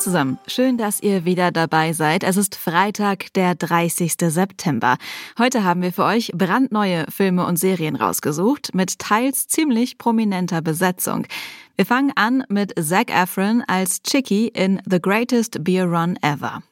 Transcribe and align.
Zusammen, 0.00 0.38
schön, 0.46 0.78
dass 0.78 1.02
ihr 1.02 1.24
wieder 1.24 1.52
dabei 1.52 1.92
seid. 1.92 2.24
Es 2.24 2.36
ist 2.36 2.56
Freitag, 2.56 3.32
der 3.34 3.54
30. 3.54 4.14
September. 4.18 4.96
Heute 5.38 5.62
haben 5.62 5.82
wir 5.82 5.92
für 5.92 6.04
euch 6.04 6.32
brandneue 6.34 7.04
Filme 7.10 7.46
und 7.46 7.58
Serien 7.58 7.96
rausgesucht 7.96 8.74
mit 8.74 8.98
teils 8.98 9.46
ziemlich 9.46 9.98
prominenter 9.98 10.62
Besetzung. 10.62 11.26
Wir 11.76 11.86
fangen 11.86 12.12
an 12.14 12.44
mit 12.48 12.72
Zac 12.80 13.10
Efron 13.10 13.62
als 13.66 14.02
Chicky 14.02 14.48
in 14.48 14.80
The 14.88 15.00
Greatest 15.00 15.62
Beer 15.64 15.84
Run 15.84 16.16
Ever. 16.22 16.62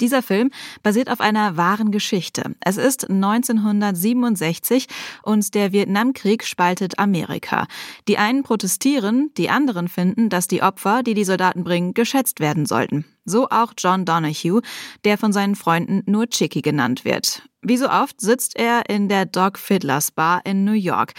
Dieser 0.00 0.22
Film 0.22 0.50
basiert 0.82 1.08
auf 1.08 1.20
einer 1.20 1.56
wahren 1.56 1.92
Geschichte. 1.92 2.56
Es 2.60 2.76
ist 2.76 3.08
1967 3.08 4.86
und 5.22 5.54
der 5.54 5.72
Vietnamkrieg 5.72 6.44
spaltet 6.44 6.98
Amerika. 6.98 7.68
Die 8.08 8.18
einen 8.18 8.42
protestieren, 8.42 9.30
die 9.36 9.50
anderen 9.50 9.86
finden, 9.86 10.30
dass 10.30 10.48
die 10.48 10.62
Opfer, 10.62 11.04
die 11.04 11.14
die 11.14 11.24
Soldaten 11.24 11.62
bringen, 11.62 11.94
geschätzt 11.94 12.40
werden 12.40 12.66
sollten. 12.66 13.04
So 13.24 13.48
auch 13.48 13.72
John 13.78 14.04
Donahue, 14.04 14.62
der 15.04 15.16
von 15.16 15.32
seinen 15.32 15.54
Freunden 15.54 16.02
nur 16.06 16.28
Chicky 16.28 16.60
genannt 16.60 17.04
wird. 17.04 17.42
Wie 17.62 17.78
so 17.78 17.88
oft 17.88 18.20
sitzt 18.20 18.56
er 18.56 18.90
in 18.90 19.08
der 19.08 19.24
Doc 19.24 19.58
Fiddlers 19.58 20.10
Bar 20.10 20.42
in 20.44 20.64
New 20.64 20.72
York. 20.72 21.14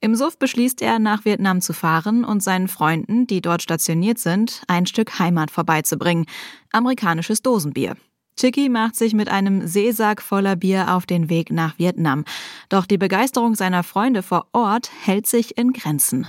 Im 0.00 0.14
Suff 0.14 0.38
beschließt 0.38 0.80
er, 0.80 1.00
nach 1.00 1.24
Vietnam 1.24 1.60
zu 1.60 1.72
fahren 1.72 2.24
und 2.24 2.40
seinen 2.40 2.68
Freunden, 2.68 3.26
die 3.26 3.40
dort 3.40 3.62
stationiert 3.62 4.18
sind, 4.18 4.62
ein 4.68 4.86
Stück 4.86 5.18
Heimat 5.18 5.50
vorbeizubringen. 5.50 6.26
Amerikanisches 6.70 7.42
Dosenbier. 7.42 7.96
Chicky 8.38 8.68
macht 8.68 8.94
sich 8.94 9.14
mit 9.14 9.28
einem 9.28 9.66
Seesack 9.66 10.22
voller 10.22 10.54
Bier 10.54 10.94
auf 10.94 11.06
den 11.06 11.28
Weg 11.28 11.50
nach 11.50 11.76
Vietnam. 11.80 12.24
Doch 12.68 12.86
die 12.86 12.96
Begeisterung 12.96 13.56
seiner 13.56 13.82
Freunde 13.82 14.22
vor 14.22 14.46
Ort 14.52 14.88
hält 15.04 15.26
sich 15.26 15.58
in 15.58 15.72
Grenzen. 15.72 16.28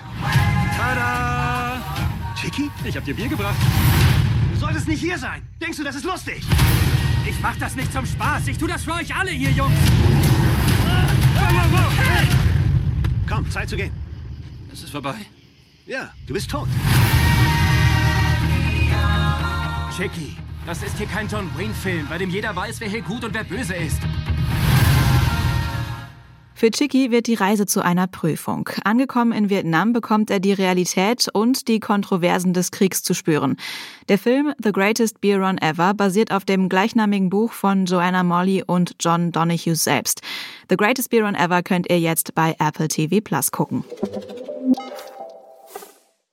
Tada! 0.75 1.79
Chicky, 2.35 2.71
ich 2.83 2.97
hab 2.97 3.05
dir 3.05 3.13
Bier 3.13 3.27
gebracht. 3.27 3.57
Du 4.53 4.59
solltest 4.59 4.87
nicht 4.87 5.01
hier 5.01 5.19
sein. 5.19 5.47
Denkst 5.61 5.77
du, 5.77 5.83
das 5.83 5.95
ist 5.95 6.05
lustig? 6.05 6.41
Ich 7.27 7.39
mach 7.39 7.55
das 7.57 7.75
nicht 7.75 7.93
zum 7.93 8.07
Spaß. 8.07 8.47
Ich 8.47 8.57
tu 8.57 8.65
das 8.65 8.83
für 8.83 8.93
euch 8.93 9.15
alle 9.15 9.29
hier, 9.29 9.51
Jungs. 9.51 9.75
Hey! 11.97 12.48
Zeit 13.59 13.69
zu 13.69 13.75
gehen. 13.75 13.91
Es 14.71 14.83
ist 14.83 14.91
vorbei. 14.91 15.15
Ja, 15.85 16.13
du 16.25 16.33
bist 16.33 16.49
tot. 16.49 16.69
Chicky, 19.97 20.37
das 20.65 20.81
ist 20.81 20.97
hier 20.97 21.07
kein 21.07 21.27
John 21.27 21.49
Wayne-Film, 21.57 22.07
bei 22.07 22.17
dem 22.17 22.29
jeder 22.29 22.55
weiß, 22.55 22.79
wer 22.79 22.87
hier 22.87 23.01
gut 23.01 23.25
und 23.25 23.33
wer 23.33 23.43
böse 23.43 23.75
ist. 23.75 23.99
Für 26.59 26.71
Chicky 26.71 27.09
wird 27.09 27.27
die 27.27 27.35
Reise 27.35 27.65
zu 27.65 27.81
einer 27.81 28.05
Prüfung. 28.05 28.67
Angekommen 28.83 29.31
in 29.31 29.49
Vietnam 29.49 29.93
bekommt 29.93 30.29
er 30.29 30.41
die 30.41 30.51
Realität 30.51 31.29
und 31.31 31.69
die 31.69 31.79
Kontroversen 31.79 32.51
des 32.51 32.71
Kriegs 32.71 33.01
zu 33.01 33.13
spüren. 33.13 33.55
Der 34.09 34.17
Film 34.17 34.51
The 34.61 34.73
Greatest 34.73 35.21
Beer 35.21 35.39
Run 35.39 35.57
Ever 35.57 35.93
basiert 35.93 36.33
auf 36.33 36.43
dem 36.43 36.67
gleichnamigen 36.67 37.29
Buch 37.29 37.53
von 37.53 37.85
Joanna 37.85 38.23
Molly 38.23 38.61
und 38.67 38.97
John 38.99 39.31
Donahue 39.31 39.73
selbst. 39.73 40.19
The 40.69 40.75
Greatest 40.75 41.11
Beer 41.11 41.23
Run 41.23 41.35
Ever 41.35 41.63
könnt 41.63 41.89
ihr 41.89 42.01
jetzt 42.01 42.35
bei 42.35 42.57
Apple 42.59 42.89
TV 42.89 43.21
Plus 43.23 43.51
gucken. 43.51 43.85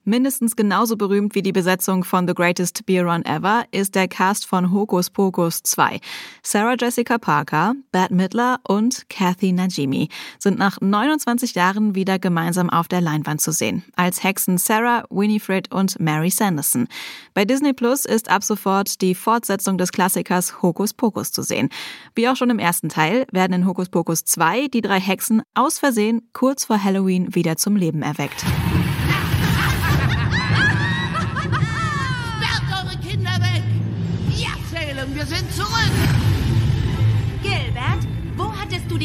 Mindestens 0.09 0.55
genauso 0.55 0.95
berühmt 0.95 1.35
wie 1.35 1.41
die 1.41 1.51
Besetzung 1.51 2.05
von 2.05 2.29
The 2.29 2.33
Greatest 2.33 2.85
Beer 2.85 3.03
Run 3.03 3.25
Ever 3.25 3.65
ist 3.71 3.93
der 3.93 4.07
Cast 4.07 4.45
von 4.45 4.71
Hokus 4.71 5.09
Pokus 5.09 5.63
2. 5.63 5.99
Sarah 6.41 6.75
Jessica 6.79 7.17
Parker, 7.17 7.73
Bette 7.91 8.13
Midler 8.13 8.61
und 8.65 9.09
Kathy 9.09 9.51
Najimy 9.51 10.07
sind 10.39 10.57
nach 10.59 10.79
29 10.79 11.55
Jahren 11.55 11.93
wieder 11.93 12.19
gemeinsam 12.19 12.69
auf 12.69 12.87
der 12.87 13.01
Leinwand 13.01 13.41
zu 13.41 13.51
sehen. 13.51 13.83
Als 13.97 14.23
Hexen 14.23 14.57
Sarah, 14.57 15.03
Winifred 15.09 15.73
und 15.73 15.99
Mary 15.99 16.29
Sanderson. 16.29 16.87
Bei 17.33 17.43
Disney 17.43 17.73
Plus 17.73 18.05
ist 18.05 18.29
ab 18.29 18.45
sofort 18.45 19.01
die 19.01 19.13
Fortsetzung 19.13 19.77
des 19.77 19.91
Klassikers 19.91 20.61
Hokus 20.61 20.93
Pokus 20.93 21.33
zu 21.33 21.41
sehen. 21.41 21.67
Wie 22.15 22.29
auch 22.29 22.37
schon 22.37 22.49
im 22.49 22.59
ersten 22.59 22.87
Teil 22.87 23.27
werden 23.33 23.51
in 23.51 23.67
Hokus 23.67 23.89
Pokus 23.89 24.23
2 24.23 24.69
die 24.69 24.79
drei 24.79 25.01
Hexen 25.01 25.41
aus 25.53 25.79
Versehen 25.79 26.29
kurz 26.31 26.63
vor 26.63 26.81
Halloween 26.81 27.35
wieder 27.35 27.57
zum 27.57 27.75
Leben 27.75 28.03
erweckt. 28.03 28.45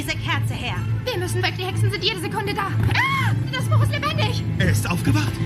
Diese 0.02 0.16
Kerze 0.16 0.54
her? 0.54 0.76
Wir 1.04 1.18
müssen 1.18 1.42
weg, 1.42 1.54
die 1.58 1.64
Hexen 1.64 1.90
sind 1.90 2.02
jede 2.02 2.20
Sekunde 2.20 2.54
da. 2.54 2.68
Ah, 2.94 3.34
das 3.52 3.64
Buch 3.66 3.82
ist 3.82 3.92
lebendig! 3.92 4.42
Er 4.58 4.70
ist 4.70 4.88
aufgewacht! 4.88 5.32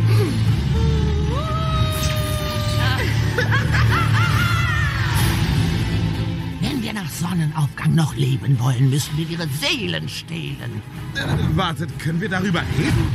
Wenn 6.60 6.82
wir 6.82 6.92
nach 6.94 7.08
Sonnenaufgang 7.10 7.94
noch 7.94 8.14
leben 8.16 8.58
wollen, 8.58 8.90
müssen 8.90 9.16
wir 9.16 9.28
ihre 9.28 9.46
Seelen 9.48 10.08
stehlen. 10.08 10.82
Äh, 11.14 11.56
wartet, 11.56 11.96
können 11.98 12.20
wir 12.20 12.28
darüber 12.28 12.60
reden? 12.78 13.08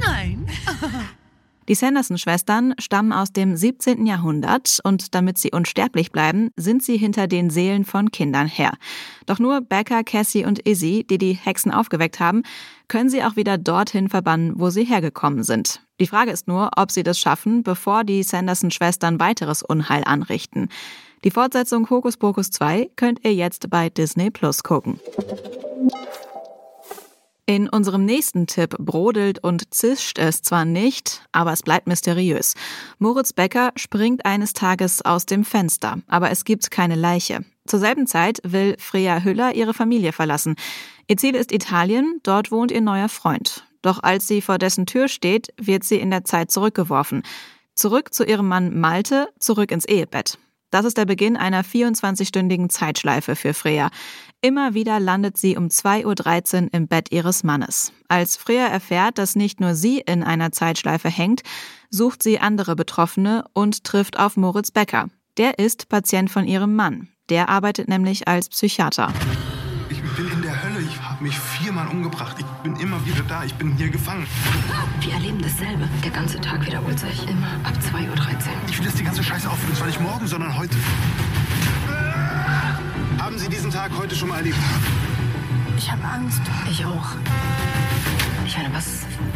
Nein. 0.00 0.46
Die 1.68 1.74
Sanderson-Schwestern 1.74 2.74
stammen 2.78 3.12
aus 3.12 3.30
dem 3.30 3.54
17. 3.54 4.06
Jahrhundert 4.06 4.78
und 4.84 5.14
damit 5.14 5.36
sie 5.36 5.50
unsterblich 5.52 6.10
bleiben, 6.10 6.50
sind 6.56 6.82
sie 6.82 6.96
hinter 6.96 7.26
den 7.26 7.50
Seelen 7.50 7.84
von 7.84 8.10
Kindern 8.10 8.46
her. 8.46 8.72
Doch 9.26 9.38
nur 9.38 9.60
Becca, 9.60 10.02
Cassie 10.02 10.46
und 10.46 10.66
Izzy, 10.66 11.04
die 11.08 11.18
die 11.18 11.34
Hexen 11.34 11.70
aufgeweckt 11.70 12.20
haben, 12.20 12.42
können 12.88 13.10
sie 13.10 13.22
auch 13.22 13.36
wieder 13.36 13.58
dorthin 13.58 14.08
verbannen, 14.08 14.54
wo 14.56 14.70
sie 14.70 14.84
hergekommen 14.84 15.42
sind. 15.42 15.82
Die 16.00 16.06
Frage 16.06 16.30
ist 16.30 16.48
nur, 16.48 16.70
ob 16.76 16.90
sie 16.90 17.02
das 17.02 17.18
schaffen, 17.18 17.62
bevor 17.62 18.02
die 18.02 18.22
Sanderson-Schwestern 18.22 19.20
weiteres 19.20 19.62
Unheil 19.62 20.04
anrichten. 20.04 20.70
Die 21.22 21.30
Fortsetzung 21.30 21.90
Hokus 21.90 22.16
Pokus 22.16 22.50
2 22.50 22.92
könnt 22.96 23.24
ihr 23.24 23.34
jetzt 23.34 23.68
bei 23.68 23.90
Disney 23.90 24.30
Plus 24.30 24.62
gucken. 24.62 25.00
In 27.48 27.66
unserem 27.66 28.04
nächsten 28.04 28.46
Tipp 28.46 28.76
brodelt 28.78 29.42
und 29.42 29.72
zischt 29.72 30.18
es 30.18 30.42
zwar 30.42 30.66
nicht, 30.66 31.22
aber 31.32 31.50
es 31.54 31.62
bleibt 31.62 31.86
mysteriös. 31.86 32.52
Moritz 32.98 33.32
Becker 33.32 33.72
springt 33.74 34.26
eines 34.26 34.52
Tages 34.52 35.02
aus 35.02 35.24
dem 35.24 35.46
Fenster, 35.46 35.96
aber 36.08 36.30
es 36.30 36.44
gibt 36.44 36.70
keine 36.70 36.94
Leiche. 36.94 37.46
Zur 37.66 37.78
selben 37.78 38.06
Zeit 38.06 38.42
will 38.44 38.76
Freya 38.78 39.24
Hüller 39.24 39.54
ihre 39.54 39.72
Familie 39.72 40.12
verlassen. 40.12 40.56
Ihr 41.06 41.16
Ziel 41.16 41.34
ist 41.34 41.50
Italien, 41.50 42.20
dort 42.22 42.50
wohnt 42.50 42.70
ihr 42.70 42.82
neuer 42.82 43.08
Freund. 43.08 43.64
Doch 43.80 44.02
als 44.02 44.28
sie 44.28 44.42
vor 44.42 44.58
dessen 44.58 44.84
Tür 44.84 45.08
steht, 45.08 45.48
wird 45.56 45.84
sie 45.84 45.96
in 45.96 46.10
der 46.10 46.24
Zeit 46.24 46.50
zurückgeworfen. 46.50 47.22
Zurück 47.74 48.12
zu 48.12 48.26
ihrem 48.26 48.46
Mann 48.46 48.78
Malte, 48.78 49.30
zurück 49.38 49.72
ins 49.72 49.86
Ehebett. 49.86 50.38
Das 50.70 50.84
ist 50.84 50.98
der 50.98 51.06
Beginn 51.06 51.36
einer 51.36 51.64
24-stündigen 51.64 52.68
Zeitschleife 52.68 53.36
für 53.36 53.54
Freya. 53.54 53.90
Immer 54.40 54.74
wieder 54.74 55.00
landet 55.00 55.38
sie 55.38 55.56
um 55.56 55.68
2.13 55.68 56.64
Uhr 56.64 56.68
im 56.72 56.88
Bett 56.88 57.10
ihres 57.10 57.42
Mannes. 57.42 57.92
Als 58.08 58.36
Freya 58.36 58.66
erfährt, 58.66 59.18
dass 59.18 59.34
nicht 59.34 59.60
nur 59.60 59.74
sie 59.74 60.00
in 60.00 60.22
einer 60.22 60.52
Zeitschleife 60.52 61.08
hängt, 61.08 61.42
sucht 61.90 62.22
sie 62.22 62.38
andere 62.38 62.76
Betroffene 62.76 63.44
und 63.54 63.84
trifft 63.84 64.18
auf 64.18 64.36
Moritz 64.36 64.70
Becker. 64.70 65.08
Der 65.38 65.58
ist 65.58 65.88
Patient 65.88 66.30
von 66.30 66.46
ihrem 66.46 66.76
Mann. 66.76 67.08
Der 67.30 67.48
arbeitet 67.48 67.88
nämlich 67.88 68.28
als 68.28 68.48
Psychiater. 68.48 69.12
Ich 70.88 71.02
habe 71.02 71.22
mich 71.22 71.38
viermal 71.38 71.86
umgebracht. 71.88 72.36
Ich 72.38 72.46
bin 72.62 72.76
immer 72.76 73.04
wieder 73.04 73.22
da. 73.22 73.44
Ich 73.44 73.54
bin 73.54 73.76
hier 73.76 73.90
gefangen. 73.90 74.26
Wir 75.00 75.12
erleben 75.12 75.40
dasselbe. 75.42 75.86
Der 76.02 76.10
ganze 76.10 76.40
Tag 76.40 76.64
wiederholt 76.64 76.98
sich. 76.98 77.28
Immer 77.28 77.46
ab 77.64 77.74
2.13 77.92 78.08
Uhr. 78.08 78.16
Ich 78.68 78.78
will 78.78 78.86
jetzt 78.86 78.98
die 78.98 79.04
ganze 79.04 79.22
Scheiße 79.22 79.50
aufhören. 79.50 79.74
Zwar 79.74 79.86
nicht 79.86 80.00
morgen, 80.00 80.26
sondern 80.26 80.56
heute. 80.56 80.76
Haben 83.18 83.38
Sie 83.38 83.48
diesen 83.48 83.70
Tag 83.70 83.90
heute 83.98 84.16
schon 84.16 84.28
mal 84.28 84.38
erlebt? 84.38 84.56
Ich 85.76 85.90
habe 85.90 86.04
Angst. 86.04 86.40
Ich 86.70 86.84
auch. 86.86 87.10
Ich 88.46 88.56
meine, 88.56 88.72
was 88.72 88.86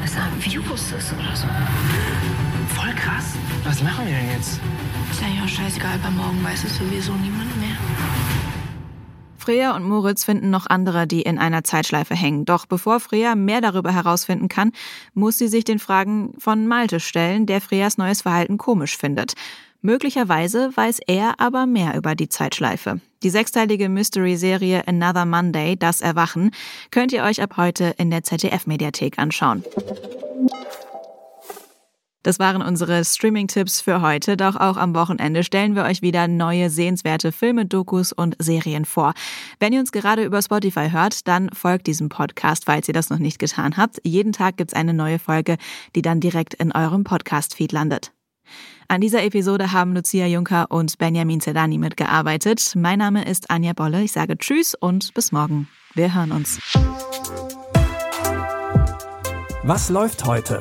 ist 0.04 0.16
ein 0.16 0.44
Virus 0.44 0.92
ist 0.92 1.12
oder 1.12 1.36
so. 1.36 1.46
Voll 2.74 2.94
krass. 2.94 3.34
Was 3.64 3.82
machen 3.82 4.06
wir 4.06 4.14
denn 4.14 4.30
jetzt? 4.30 4.58
Ist 5.10 5.20
ja 5.20 5.46
scheißegal, 5.46 5.98
bei 6.02 6.10
morgen 6.10 6.42
weiß 6.42 6.64
es 6.64 6.78
sowieso 6.78 7.12
niemand 7.12 7.54
mehr. 7.60 7.76
Freya 9.42 9.74
und 9.74 9.82
Moritz 9.82 10.22
finden 10.22 10.50
noch 10.50 10.66
andere, 10.68 11.08
die 11.08 11.22
in 11.22 11.36
einer 11.36 11.64
Zeitschleife 11.64 12.14
hängen. 12.14 12.44
Doch 12.44 12.64
bevor 12.64 13.00
Freya 13.00 13.34
mehr 13.34 13.60
darüber 13.60 13.92
herausfinden 13.92 14.46
kann, 14.46 14.70
muss 15.14 15.36
sie 15.36 15.48
sich 15.48 15.64
den 15.64 15.80
Fragen 15.80 16.32
von 16.38 16.68
Malte 16.68 17.00
stellen, 17.00 17.46
der 17.46 17.60
Freyas 17.60 17.98
neues 17.98 18.22
Verhalten 18.22 18.56
komisch 18.56 18.96
findet. 18.96 19.32
Möglicherweise 19.80 20.70
weiß 20.76 21.00
er 21.08 21.40
aber 21.40 21.66
mehr 21.66 21.96
über 21.96 22.14
die 22.14 22.28
Zeitschleife. 22.28 23.00
Die 23.24 23.30
sechsteilige 23.30 23.88
Mystery-Serie 23.88 24.86
Another 24.86 25.26
Monday, 25.26 25.74
das 25.76 26.02
Erwachen, 26.02 26.52
könnt 26.92 27.12
ihr 27.12 27.24
euch 27.24 27.42
ab 27.42 27.56
heute 27.56 27.94
in 27.98 28.10
der 28.10 28.22
ZDF-Mediathek 28.22 29.18
anschauen. 29.18 29.64
Das 32.22 32.38
waren 32.38 32.62
unsere 32.62 33.04
Streaming-Tipps 33.04 33.80
für 33.80 34.00
heute, 34.00 34.36
doch 34.36 34.56
auch 34.56 34.76
am 34.76 34.94
Wochenende 34.94 35.42
stellen 35.42 35.74
wir 35.74 35.84
euch 35.84 36.02
wieder 36.02 36.28
neue 36.28 36.70
sehenswerte 36.70 37.32
Filme, 37.32 37.66
Dokus 37.66 38.12
und 38.12 38.36
Serien 38.38 38.84
vor. 38.84 39.12
Wenn 39.58 39.72
ihr 39.72 39.80
uns 39.80 39.92
gerade 39.92 40.24
über 40.24 40.40
Spotify 40.40 40.90
hört, 40.90 41.26
dann 41.26 41.50
folgt 41.52 41.86
diesem 41.86 42.08
Podcast, 42.08 42.66
falls 42.66 42.86
ihr 42.88 42.94
das 42.94 43.10
noch 43.10 43.18
nicht 43.18 43.38
getan 43.38 43.76
habt. 43.76 44.00
Jeden 44.04 44.32
Tag 44.32 44.56
gibt's 44.56 44.74
eine 44.74 44.94
neue 44.94 45.18
Folge, 45.18 45.56
die 45.96 46.02
dann 46.02 46.20
direkt 46.20 46.54
in 46.54 46.72
eurem 46.72 47.04
Podcast-Feed 47.04 47.72
landet. 47.72 48.12
An 48.88 49.00
dieser 49.00 49.22
Episode 49.24 49.72
haben 49.72 49.94
Lucia 49.94 50.26
Juncker 50.26 50.70
und 50.70 50.98
Benjamin 50.98 51.40
Zedani 51.40 51.78
mitgearbeitet. 51.78 52.74
Mein 52.76 52.98
Name 52.98 53.24
ist 53.24 53.50
Anja 53.50 53.72
Bolle. 53.72 54.02
Ich 54.02 54.12
sage 54.12 54.36
Tschüss 54.36 54.74
und 54.74 55.14
bis 55.14 55.32
morgen. 55.32 55.68
Wir 55.94 56.14
hören 56.14 56.32
uns. 56.32 56.60
Was 59.64 59.88
läuft 59.88 60.24
heute? 60.26 60.60